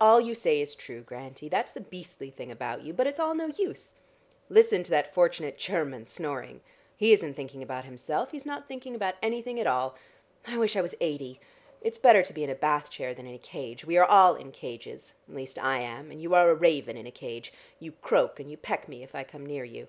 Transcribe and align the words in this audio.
"All 0.00 0.20
you 0.20 0.34
say 0.34 0.60
is 0.60 0.74
true, 0.74 1.02
Grantie; 1.02 1.48
that's 1.48 1.70
the 1.70 1.80
beastly 1.80 2.30
thing 2.30 2.50
about 2.50 2.82
you, 2.82 2.92
but 2.92 3.06
it's 3.06 3.20
all 3.20 3.32
no 3.32 3.46
use. 3.46 3.94
Listen 4.48 4.80
at 4.80 4.88
that 4.88 5.14
fortunate 5.14 5.56
Cherman 5.56 6.08
snoring! 6.08 6.62
He 6.96 7.12
isn't 7.12 7.34
thinking 7.34 7.62
about 7.62 7.84
himself; 7.84 8.32
he's 8.32 8.44
not 8.44 8.66
thinking 8.66 8.96
about 8.96 9.14
anything 9.22 9.60
at 9.60 9.68
all. 9.68 9.94
I 10.44 10.58
wish 10.58 10.74
I 10.74 10.80
was 10.80 10.96
eighty. 11.00 11.38
It's 11.80 11.96
better 11.96 12.24
to 12.24 12.32
be 12.32 12.42
in 12.42 12.50
a 12.50 12.56
bath 12.56 12.90
chair 12.90 13.14
than 13.14 13.28
in 13.28 13.34
a 13.36 13.38
cage. 13.38 13.84
We 13.84 13.96
are 13.96 14.04
all 14.04 14.34
in 14.34 14.50
cages, 14.50 15.14
at 15.28 15.36
least 15.36 15.60
I 15.60 15.78
am, 15.78 16.10
and 16.10 16.20
you 16.20 16.34
are 16.34 16.50
a 16.50 16.56
raven 16.56 16.96
in 16.96 17.06
a 17.06 17.12
cage. 17.12 17.52
You 17.78 17.92
croak, 17.92 18.40
and 18.40 18.50
you 18.50 18.56
peck 18.56 18.88
me 18.88 19.04
if 19.04 19.14
I 19.14 19.22
come 19.22 19.46
near 19.46 19.62
you. 19.62 19.86